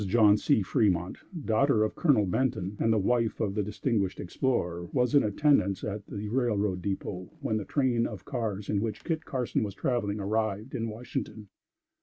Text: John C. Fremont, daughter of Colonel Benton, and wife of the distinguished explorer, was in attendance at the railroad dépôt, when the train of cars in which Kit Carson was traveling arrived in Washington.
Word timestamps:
John 0.07 0.35
C. 0.35 0.63
Fremont, 0.63 1.19
daughter 1.45 1.83
of 1.83 1.93
Colonel 1.93 2.25
Benton, 2.25 2.75
and 2.79 3.03
wife 3.03 3.39
of 3.39 3.53
the 3.53 3.61
distinguished 3.61 4.19
explorer, 4.19 4.85
was 4.87 5.13
in 5.13 5.21
attendance 5.21 5.83
at 5.83 6.07
the 6.07 6.27
railroad 6.27 6.81
dépôt, 6.81 7.29
when 7.39 7.57
the 7.57 7.65
train 7.65 8.07
of 8.07 8.25
cars 8.25 8.67
in 8.67 8.81
which 8.81 9.03
Kit 9.03 9.25
Carson 9.25 9.61
was 9.61 9.75
traveling 9.75 10.19
arrived 10.19 10.73
in 10.73 10.89
Washington. 10.89 11.49